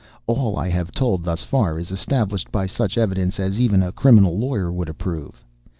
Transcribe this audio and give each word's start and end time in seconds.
All 0.25 0.57
I 0.57 0.67
have 0.69 0.89
told 0.91 1.23
thus 1.23 1.43
far 1.43 1.77
is 1.77 1.91
established 1.91 2.51
by 2.51 2.65
such 2.65 2.97
evidence 2.97 3.39
as 3.39 3.59
even 3.61 3.83
a 3.83 3.91
criminal 3.91 4.35
lawyer 4.35 4.71
would 4.71 4.89
approve. 4.89 5.43